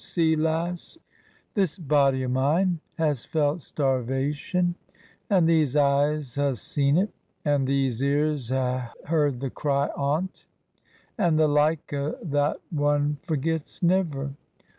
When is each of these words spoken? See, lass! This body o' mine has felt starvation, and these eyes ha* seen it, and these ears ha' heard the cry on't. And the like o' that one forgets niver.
See, 0.03 0.35
lass! 0.35 0.97
This 1.53 1.77
body 1.77 2.25
o' 2.25 2.27
mine 2.27 2.79
has 2.97 3.23
felt 3.23 3.61
starvation, 3.61 4.73
and 5.29 5.47
these 5.47 5.75
eyes 5.75 6.33
ha* 6.33 6.53
seen 6.53 6.97
it, 6.97 7.11
and 7.45 7.67
these 7.67 8.01
ears 8.01 8.49
ha' 8.49 8.91
heard 9.05 9.41
the 9.41 9.51
cry 9.51 9.89
on't. 9.95 10.45
And 11.19 11.37
the 11.37 11.47
like 11.47 11.93
o' 11.93 12.17
that 12.23 12.57
one 12.71 13.17
forgets 13.21 13.83
niver. 13.83 14.31